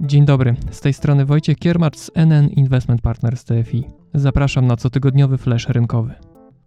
Dzień 0.00 0.24
dobry, 0.24 0.56
z 0.70 0.80
tej 0.80 0.92
strony 0.92 1.24
Wojciech 1.24 1.58
Kiermacz 1.58 1.96
z 1.96 2.10
NN 2.14 2.48
Investment 2.48 3.00
Partners 3.00 3.44
TFI. 3.44 3.84
Zapraszam 4.14 4.66
na 4.66 4.76
cotygodniowy 4.76 5.38
flash 5.38 5.68
rynkowy. 5.68 6.14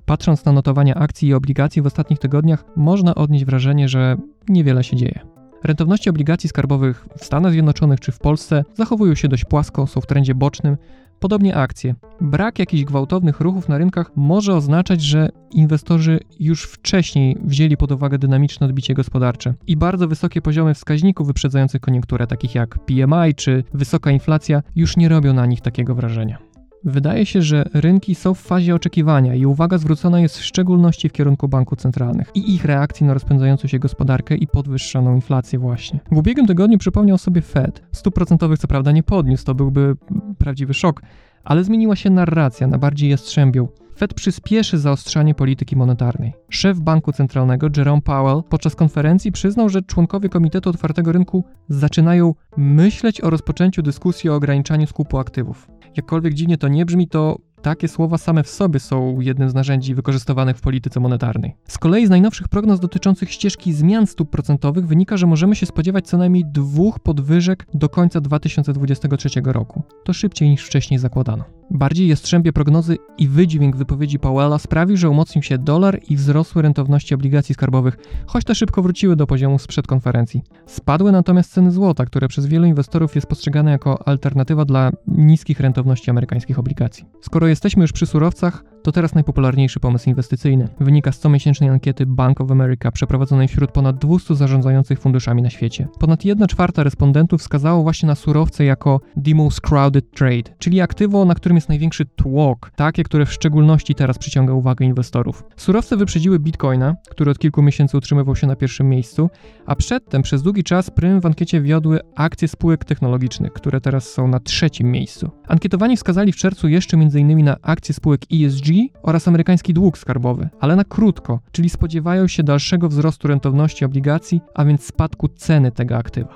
Patrząc 0.06 0.46
na 0.46 0.52
notowania 0.52 0.96
akcji 0.96 1.28
i 1.28 1.34
obligacji 1.34 1.82
w 1.82 1.86
ostatnich 1.86 2.20
tygodniach, 2.20 2.66
można 2.76 3.16
odnieść 3.16 3.46
wrażenie, 3.46 3.90
że 3.90 4.18
niewiele 4.50 4.84
się 4.84 4.98
dzieje. 4.98 5.33
Rentowności 5.64 6.10
obligacji 6.10 6.50
skarbowych 6.50 7.08
w 7.18 7.26
Stanach 7.26 7.52
Zjednoczonych 7.52 8.00
czy 8.00 8.12
w 8.12 8.20
Polsce 8.20 8.64
zachowują 8.74 9.16
się 9.16 9.28
dość 9.28 9.46
płasko, 9.46 9.88
są 9.88 10.02
w 10.02 10.06
trendzie 10.06 10.36
bocznym, 10.36 10.78
Podobnie 11.24 11.56
akcje. 11.56 11.96
Brak 12.22 12.60
jakichś 12.60 12.84
gwałtownych 12.84 13.40
ruchów 13.40 13.70
na 13.70 13.78
rynkach 13.78 14.12
może 14.16 14.56
oznaczać, 14.56 15.02
że 15.02 15.30
inwestorzy 15.52 16.20
już 16.40 16.64
wcześniej 16.64 17.38
wzięli 17.44 17.78
pod 17.78 17.92
uwagę 17.92 18.18
dynamiczne 18.18 18.68
odbicie 18.68 18.94
gospodarcze 18.94 19.54
i 19.68 19.78
bardzo 19.78 20.08
wysokie 20.08 20.42
poziomy 20.42 20.74
wskaźników 20.74 21.28
wyprzedzających 21.28 21.82
koniunkturę, 21.82 22.28
takich 22.28 22.56
jak 22.56 22.80
PMI 22.80 23.36
czy 23.36 23.64
wysoka 23.74 24.12
inflacja, 24.12 24.64
już 24.76 24.98
nie 24.98 25.10
robią 25.10 25.34
na 25.34 25.46
nich 25.46 25.62
takiego 25.62 25.96
wrażenia. 25.96 26.53
Wydaje 26.86 27.26
się, 27.26 27.42
że 27.42 27.66
rynki 27.74 28.16
są 28.16 28.34
w 28.34 28.40
fazie 28.40 28.76
oczekiwania 28.76 29.36
i 29.36 29.46
uwaga 29.46 29.78
zwrócona 29.78 30.20
jest 30.20 30.38
w 30.38 30.44
szczególności 30.44 31.10
w 31.10 31.12
kierunku 31.12 31.48
banków 31.48 31.80
centralnych 31.80 32.32
i 32.36 32.56
ich 32.56 32.66
reakcji 32.66 33.06
na 33.06 33.14
rozpędzającą 33.14 33.68
się 33.68 33.80
gospodarkę 33.80 34.36
i 34.36 34.48
podwyższoną 34.48 35.16
inflację 35.16 35.60
właśnie. 35.60 36.00
W 36.12 36.18
ubiegłym 36.18 36.48
tygodniu 36.48 36.78
przypomniał 36.78 37.18
sobie 37.18 37.42
Fed. 37.42 37.82
Stóp 37.92 38.16
procentowych 38.16 38.60
co 38.60 38.68
prawda 38.68 38.92
nie 38.92 39.04
podniósł, 39.04 39.46
to 39.46 39.56
byłby 39.56 39.96
prawdziwy 40.38 40.74
szok, 40.74 41.02
ale 41.44 41.64
zmieniła 41.64 41.96
się 41.96 42.10
narracja 42.10 42.68
na 42.68 42.78
bardziej 42.78 43.10
jastrzębią. 43.10 43.68
Fed 43.98 44.14
przyspieszy 44.14 44.80
zaostrzanie 44.80 45.36
polityki 45.36 45.76
monetarnej. 45.76 46.34
Szef 46.50 46.80
banku 46.80 47.12
centralnego 47.12 47.68
Jerome 47.78 48.02
Powell 48.02 48.44
podczas 48.50 48.76
konferencji 48.76 49.32
przyznał, 49.32 49.70
że 49.70 49.82
członkowie 49.82 50.30
Komitetu 50.30 50.70
Otwartego 50.70 51.12
Rynku 51.12 51.44
zaczynają 51.70 52.34
myśleć 52.58 53.22
o 53.22 53.30
rozpoczęciu 53.30 53.82
dyskusji 53.82 54.30
o 54.30 54.36
ograniczaniu 54.36 54.88
skupu 54.88 55.18
aktywów. 55.18 55.68
Jakkolwiek 55.98 56.34
dziwnie 56.34 56.58
to 56.58 56.68
nie 56.68 56.86
brzmi, 56.86 57.08
to 57.08 57.38
takie 57.62 57.88
słowa 57.88 58.18
same 58.18 58.44
w 58.44 58.50
sobie 58.50 58.80
są 58.80 59.20
jednym 59.20 59.50
z 59.50 59.54
narzędzi 59.54 59.96
wykorzystywanych 59.96 60.58
w 60.58 60.62
polityce 60.62 61.00
monetarnej. 61.00 61.56
Z 61.68 61.78
kolei 61.78 62.08
z 62.08 62.10
najnowszych 62.10 62.48
prognoz 62.48 62.80
dotyczących 62.80 63.32
ścieżki 63.32 63.74
zmian 63.74 64.08
stóp 64.08 64.30
procentowych 64.30 64.88
wynika, 64.88 65.18
że 65.18 65.28
możemy 65.28 65.56
się 65.56 65.66
spodziewać 65.66 66.08
co 66.08 66.18
najmniej 66.18 66.46
dwóch 66.46 67.00
podwyżek 67.00 67.68
do 67.74 67.90
końca 67.90 68.22
2023 68.22 69.30
roku. 69.46 69.84
To 70.04 70.14
szybciej 70.14 70.50
niż 70.50 70.66
wcześniej 70.66 71.00
zakładano. 71.00 71.44
Bardziej 71.72 72.08
jastrzębie 72.08 72.54
prognozy 72.54 72.98
i 73.18 73.28
wydźwięk 73.28 73.76
wypowiedzi 73.76 74.20
Powella 74.20 74.60
sprawił, 74.60 74.98
że 74.98 75.10
umocnił 75.10 75.44
się 75.44 75.58
dolar 75.58 76.00
i 76.10 76.16
wzrosły 76.16 76.62
rentowności 76.62 77.16
obligacji 77.16 77.56
skarbowych, 77.56 77.98
choć 78.28 78.44
te 78.44 78.56
szybko 78.56 78.82
wróciły 78.82 79.16
do 79.16 79.28
poziomu 79.28 79.60
sprzed 79.60 79.88
konferencji. 79.88 80.44
Spadły 80.66 81.12
natomiast 81.12 81.54
ceny 81.54 81.72
złota, 81.72 82.06
które 82.06 82.28
przez 82.28 82.46
wielu 82.46 82.66
inwestorów 82.66 83.16
jest 83.16 83.28
postrzegane 83.28 83.72
jako 83.72 84.08
alternatywa 84.08 84.66
dla 84.66 84.92
niskich 85.08 85.60
rentowności 85.60 86.10
amerykańskich 86.10 86.60
obligacji. 86.60 87.06
Skoro 87.22 87.48
jesteśmy 87.48 87.82
już 87.82 87.92
przy 87.92 88.06
surowcach, 88.06 88.64
to 88.84 88.92
teraz 88.92 89.16
najpopularniejszy 89.16 89.80
pomysł 89.80 90.10
inwestycyjny. 90.10 90.68
Wynika 90.80 91.12
z 91.12 91.20
comiesięcznej 91.20 91.70
ankiety 91.70 92.06
Bank 92.06 92.42
of 92.42 92.52
America 92.52 92.92
przeprowadzonej 92.92 93.48
wśród 93.48 93.72
ponad 93.72 93.98
200 93.98 94.36
zarządzających 94.36 95.00
funduszami 95.00 95.42
na 95.42 95.50
świecie. 95.50 95.88
Ponad 96.00 96.26
1 96.26 96.48
czwarta 96.48 96.84
respondentów 96.84 97.42
wskazało 97.42 97.84
właśnie 97.84 98.08
na 98.08 98.16
surowce 98.16 98.66
jako 98.66 99.02
the 99.26 99.36
most 99.36 99.62
crowded 99.62 100.12
trade, 100.12 100.56
czyli 100.58 100.82
aktywo, 100.82 101.26
na 101.26 101.36
którym 101.36 101.56
jest 101.56 101.70
największy 101.70 102.06
tłok, 102.06 102.72
takie, 102.76 103.04
które 103.04 103.26
w 103.26 103.34
szczególności 103.34 103.96
teraz 103.96 104.18
przyciąga 104.18 104.54
uwagę 104.54 104.86
inwestorów. 104.86 105.44
Surowce 105.58 105.98
wyprzedziły 105.98 106.40
Bitcoina, 106.40 106.96
który 107.10 107.32
od 107.32 107.40
kilku 107.40 107.62
miesięcy 107.62 107.98
utrzymywał 107.98 108.36
się 108.36 108.48
na 108.48 108.56
pierwszym 108.56 108.90
miejscu, 108.90 109.30
a 109.66 109.76
przedtem 109.76 110.22
przez 110.22 110.44
długi 110.44 110.64
czas 110.64 110.90
prym 110.90 111.22
w 111.22 111.26
ankiecie 111.26 111.62
wiodły 111.62 112.00
akcje 112.16 112.48
spółek 112.48 112.86
technologicznych, 112.86 113.54
które 113.54 113.82
teraz 113.82 114.10
są 114.10 114.28
na 114.28 114.40
trzecim 114.40 114.92
miejscu. 114.92 115.30
Ankietowani 115.48 115.98
wskazali 115.98 116.32
w 116.32 116.36
czerwcu 116.36 116.68
jeszcze 116.68 116.98
m.in. 116.98 117.44
na 117.44 117.58
akcje 117.62 117.96
spółek 117.96 118.22
ESG 118.34 118.73
oraz 119.04 119.28
amerykański 119.28 119.74
dług 119.74 119.98
skarbowy, 119.98 120.50
ale 120.60 120.76
na 120.76 120.84
krótko, 120.84 121.40
czyli 121.52 121.70
spodziewają 121.70 122.28
się 122.28 122.44
dalszego 122.44 122.90
wzrostu 122.90 123.28
rentowności 123.28 123.86
obligacji, 123.86 124.42
a 124.56 124.66
więc 124.66 124.84
spadku 124.84 125.28
ceny 125.28 125.72
tego 125.72 125.98
aktywa. 125.98 126.36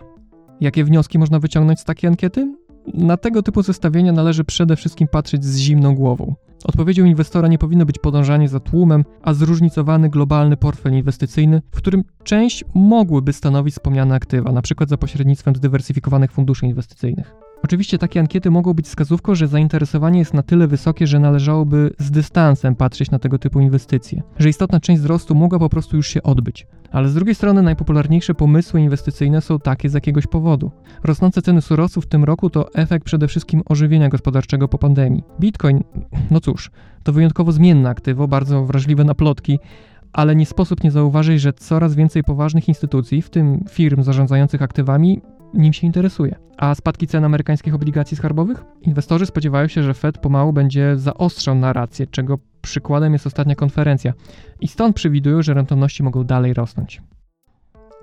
Jakie 0.62 0.84
wnioski 0.84 1.20
można 1.20 1.40
wyciągnąć 1.40 1.80
z 1.80 1.84
takiej 1.84 2.08
ankiety? 2.08 2.54
Na 2.94 3.18
tego 3.18 3.44
typu 3.44 3.62
zestawienia 3.62 4.12
należy 4.12 4.44
przede 4.44 4.76
wszystkim 4.76 5.08
patrzeć 5.08 5.46
z 5.46 5.58
zimną 5.58 5.96
głową. 5.96 6.36
Odpowiedzią 6.66 7.06
inwestora 7.06 7.48
nie 7.48 7.58
powinno 7.58 7.86
być 7.86 8.00
podążanie 8.00 8.50
za 8.50 8.60
tłumem, 8.60 9.04
a 9.22 9.34
zróżnicowany 9.34 10.10
globalny 10.10 10.58
portfel 10.58 10.94
inwestycyjny, 10.94 11.62
w 11.72 11.78
którym 11.78 12.04
część 12.24 12.64
mogłyby 12.74 13.34
stanowić 13.34 13.74
wspomniane 13.74 14.16
aktywa, 14.16 14.50
np. 14.50 14.86
za 14.88 14.98
pośrednictwem 14.98 15.56
zdywersyfikowanych 15.56 16.32
funduszy 16.32 16.66
inwestycyjnych. 16.66 17.47
Oczywiście 17.64 17.98
takie 17.98 18.20
ankiety 18.20 18.52
mogą 18.52 18.74
być 18.74 18.86
wskazówką, 18.86 19.36
że 19.36 19.48
zainteresowanie 19.48 20.20
jest 20.20 20.34
na 20.34 20.44
tyle 20.44 20.68
wysokie, 20.68 21.08
że 21.08 21.20
należałoby 21.20 21.94
z 22.00 22.12
dystansem 22.12 22.76
patrzeć 22.76 23.12
na 23.12 23.20
tego 23.20 23.40
typu 23.40 23.60
inwestycje, 23.60 24.22
że 24.40 24.50
istotna 24.50 24.80
część 24.80 25.02
wzrostu 25.02 25.36
mogła 25.36 25.60
po 25.60 25.70
prostu 25.70 25.98
już 25.98 26.08
się 26.08 26.24
odbyć. 26.24 26.68
Ale 26.92 27.10
z 27.10 27.14
drugiej 27.14 27.36
strony 27.36 27.62
najpopularniejsze 27.62 28.34
pomysły 28.34 28.82
inwestycyjne 28.82 29.42
są 29.42 29.60
takie 29.60 29.90
z 29.90 29.94
jakiegoś 29.94 30.28
powodu. 30.28 30.72
Rosnące 31.04 31.42
ceny 31.42 31.62
surowców 31.62 32.06
w 32.06 32.08
tym 32.08 32.24
roku 32.24 32.50
to 32.50 32.74
efekt 32.74 33.06
przede 33.06 33.28
wszystkim 33.28 33.62
ożywienia 33.66 34.10
gospodarczego 34.10 34.68
po 34.68 34.78
pandemii. 34.78 35.24
Bitcoin, 35.40 35.84
no 36.32 36.40
cóż, 36.40 36.72
to 37.04 37.14
wyjątkowo 37.14 37.52
zmienne 37.52 37.90
aktywo, 37.90 38.28
bardzo 38.28 38.66
wrażliwe 38.66 39.04
na 39.04 39.16
plotki, 39.16 39.60
ale 40.14 40.36
nie 40.36 40.46
sposób 40.46 40.84
nie 40.84 40.92
zauważyć, 40.92 41.42
że 41.42 41.54
coraz 41.54 41.96
więcej 41.96 42.24
poważnych 42.24 42.68
instytucji, 42.68 43.22
w 43.22 43.30
tym 43.30 43.66
firm 43.70 44.04
zarządzających 44.04 44.62
aktywami, 44.62 45.22
nim 45.54 45.74
się 45.74 45.88
interesuje. 45.88 46.36
A 46.58 46.76
spadki 46.76 47.08
cen 47.08 47.26
amerykańskich 47.26 47.76
obligacji 47.76 48.18
skarbowych? 48.18 48.64
Inwestorzy 48.82 49.26
spodziewają 49.26 49.68
się, 49.68 49.84
że 49.84 49.94
Fed 49.94 50.18
pomału 50.18 50.54
będzie 50.54 50.98
zaostrzał 50.98 51.56
narrację, 51.56 52.08
czego 52.08 52.38
przykładem 52.62 53.14
jest 53.14 53.28
ostatnia 53.28 53.56
konferencja. 53.56 54.14
I 54.62 54.68
stąd 54.68 54.96
przewidują, 54.96 55.42
że 55.42 55.54
rentowności 55.54 56.04
mogą 56.04 56.24
dalej 56.24 56.54
rosnąć. 56.54 57.02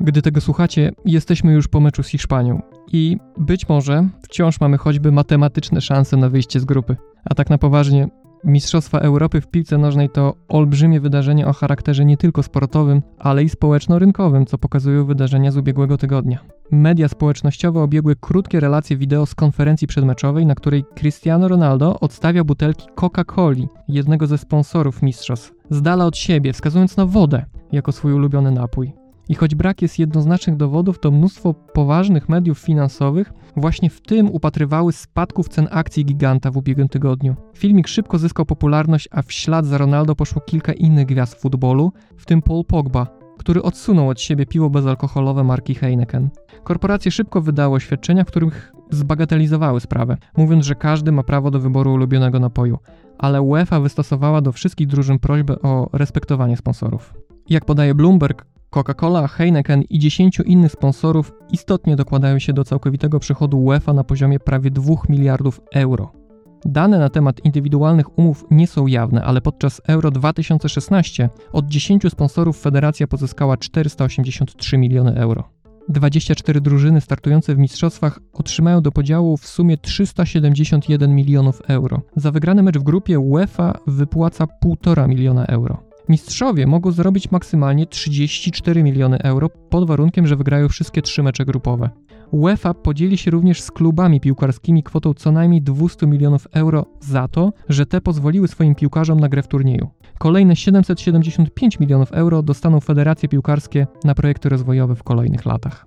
Gdy 0.01 0.23
tego 0.23 0.41
słuchacie, 0.41 0.93
jesteśmy 1.05 1.53
już 1.53 1.69
po 1.69 1.81
meczu 1.81 2.03
z 2.03 2.09
Hiszpanią 2.09 2.63
i 2.93 3.17
być 3.39 3.69
może 3.69 4.09
wciąż 4.23 4.61
mamy 4.61 4.79
choćby 4.79 5.13
matematyczne 5.13 5.81
szanse 5.81 6.17
na 6.17 6.29
wyjście 6.29 6.61
z 6.61 6.65
grupy. 6.65 6.97
A 7.25 7.35
tak 7.35 7.51
na 7.51 7.59
poważnie, 7.59 8.09
Mistrzostwa 8.45 8.99
Europy 8.99 9.41
w 9.41 9.47
piłce 9.47 9.79
nożnej 9.79 10.11
to 10.11 10.35
olbrzymie 10.49 11.01
wydarzenie 11.01 11.47
o 11.47 11.53
charakterze 11.53 12.05
nie 12.05 12.17
tylko 12.17 12.43
sportowym, 12.43 13.03
ale 13.19 13.45
i 13.45 13.49
społeczno-rynkowym, 13.49 14.47
co 14.47 14.59
pokazują 14.59 15.05
wydarzenia 15.05 15.51
z 15.53 15.57
ubiegłego 15.57 15.99
tygodnia. 15.99 16.39
Media 16.71 17.09
społecznościowe 17.09 17.81
obiegły 17.81 18.17
krótkie 18.17 18.61
relacje 18.61 18.97
wideo 18.97 19.27
z 19.27 19.35
konferencji 19.35 19.87
przedmeczowej, 19.87 20.47
na 20.47 20.55
której 20.55 20.85
Cristiano 20.95 21.49
Ronaldo 21.49 22.01
odstawia 22.01 22.45
butelki 22.45 22.87
Coca-Coli, 22.97 23.69
jednego 23.89 24.27
ze 24.27 24.39
sponsorów 24.39 25.03
mistrzostw, 25.03 25.53
z 25.71 25.83
dala 25.83 26.07
od 26.07 26.17
siebie, 26.17 26.53
wskazując 26.53 26.97
na 26.97 27.07
wodę 27.07 27.45
jako 27.73 27.93
swój 27.93 28.13
ulubiony 28.13 28.51
napój. 28.51 28.93
I 29.29 29.35
choć 29.35 29.55
brak 29.55 29.83
jest 29.83 29.99
jednoznacznych 29.99 30.57
dowodów, 30.57 30.99
to 30.99 31.11
mnóstwo 31.11 31.55
poważnych 31.55 32.29
mediów 32.29 32.59
finansowych 32.59 33.33
właśnie 33.57 33.91
w 33.91 34.01
tym 34.01 34.31
upatrywały 34.31 34.93
spadków 34.93 35.49
cen 35.49 35.69
akcji 35.71 36.05
giganta 36.05 36.51
w 36.51 36.57
ubiegłym 36.57 36.89
tygodniu. 36.89 37.37
Filmik 37.55 37.89
szybko 37.89 38.19
zyskał 38.19 38.47
popularność, 38.47 39.09
a 39.11 39.23
w 39.23 39.33
ślad 39.33 39.67
za 39.67 39.79
Ronaldo 39.79 40.15
poszło 40.15 40.41
kilka 40.41 40.73
innych 40.73 41.07
gwiazd 41.07 41.41
futbolu, 41.41 41.93
w 42.17 42.27
tym 42.27 42.43
Paul 42.43 42.65
Pogba, 42.65 43.07
który 43.45 43.63
odsunął 43.63 44.09
od 44.09 44.21
siebie 44.21 44.47
piwo 44.47 44.71
bezalkoholowe 44.71 45.45
marki 45.45 45.75
Heineken. 45.75 46.29
Korporacje 46.63 47.11
szybko 47.11 47.41
wydały 47.41 47.77
oświadczenia, 47.77 48.25
w 48.25 48.27
których 48.27 48.73
zbagatelizowały 48.91 49.81
sprawę, 49.81 50.17
mówiąc, 50.37 50.65
że 50.65 50.75
każdy 50.75 51.13
ma 51.13 51.23
prawo 51.23 51.51
do 51.51 51.61
wyboru 51.61 51.93
ulubionego 51.93 52.41
napoju, 52.41 52.79
ale 53.19 53.43
UEFA 53.43 53.81
wystosowała 53.81 54.41
do 54.41 54.53
wszystkich 54.53 54.87
drużyn 54.87 55.19
prośbę 55.19 55.63
o 55.63 55.89
respektowanie 55.93 56.57
sponsorów. 56.57 57.15
Jak 57.49 57.65
podaje 57.65 57.95
Bloomberg, 57.95 58.47
Coca-Cola, 58.71 59.29
Heineken 59.29 59.83
i 59.83 59.99
10 59.99 60.41
innych 60.47 60.73
sponsorów 60.73 61.33
istotnie 61.51 61.97
dokładają 61.97 62.39
się 62.39 62.53
do 62.53 62.65
całkowitego 62.65 63.19
przychodu 63.19 63.59
UEFA 63.59 63.93
na 63.93 64.05
poziomie 64.05 64.41
prawie 64.41 64.71
2 64.71 64.95
miliardów 65.09 65.61
euro. 65.75 66.24
Dane 66.65 66.99
na 66.99 67.09
temat 67.09 67.45
indywidualnych 67.45 68.19
umów 68.19 68.45
nie 68.51 68.67
są 68.67 68.87
jawne, 68.87 69.25
ale 69.25 69.41
podczas 69.41 69.81
Euro 69.89 70.11
2016 70.11 71.29
od 71.53 71.67
10 71.67 72.03
sponsorów 72.11 72.61
federacja 72.61 73.07
pozyskała 73.07 73.57
483 73.57 74.79
miliony 74.79 75.15
euro. 75.15 75.45
24 75.89 76.61
drużyny 76.61 77.01
startujące 77.01 77.55
w 77.55 77.59
mistrzostwach 77.59 78.21
otrzymają 78.33 78.81
do 78.81 78.93
podziału 78.93 79.37
w 79.37 79.47
sumie 79.47 79.79
371 79.79 81.15
milionów 81.15 81.63
euro. 81.69 82.03
Za 82.17 82.31
wygrany 82.31 82.63
mecz 82.63 82.79
w 82.79 82.83
grupie 82.83 83.19
UEFA 83.19 83.79
wypłaca 83.87 84.45
1,5 84.45 85.09
miliona 85.09 85.47
euro. 85.47 85.83
Mistrzowie 86.09 86.67
mogą 86.67 86.91
zarobić 86.91 87.31
maksymalnie 87.31 87.87
34 87.87 88.83
miliony 88.83 89.19
euro 89.19 89.49
pod 89.49 89.89
warunkiem, 89.89 90.27
że 90.27 90.37
wygrają 90.37 90.69
wszystkie 90.69 91.03
trzy 91.03 91.23
mecze 91.23 91.45
grupowe. 91.45 91.91
UEFA 92.35 92.75
podzieli 92.75 93.19
się 93.19 93.31
również 93.31 93.61
z 93.61 93.71
klubami 93.71 94.21
piłkarskimi 94.21 94.83
kwotą 94.83 95.15
co 95.15 95.33
najmniej 95.33 95.63
200 95.63 96.07
milionów 96.07 96.49
euro 96.53 96.87
za 97.01 97.29
to, 97.29 97.53
że 97.69 97.87
te 97.87 98.01
pozwoliły 98.01 98.49
swoim 98.49 98.75
piłkarzom 98.75 99.21
na 99.21 99.29
grę 99.29 99.43
w 99.43 99.49
turnieju. 99.49 99.91
Kolejne 100.19 100.57
775 100.57 101.81
milionów 101.81 102.13
euro 102.13 102.43
dostaną 102.43 102.81
federacje 102.81 103.29
piłkarskie 103.29 103.87
na 104.05 104.15
projekty 104.15 104.49
rozwojowe 104.49 104.97
w 104.97 105.03
kolejnych 105.03 105.47
latach. 105.47 105.87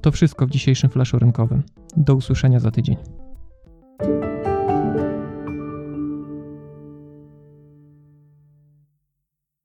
To 0.00 0.10
wszystko 0.10 0.46
w 0.46 0.50
dzisiejszym 0.50 0.90
flaszu 0.90 1.18
rynkowym. 1.18 1.62
Do 1.96 2.14
usłyszenia 2.14 2.60
za 2.60 2.70
tydzień. 2.70 2.96